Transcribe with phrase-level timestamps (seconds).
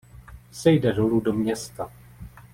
[0.51, 1.91] Sejde dolů do města.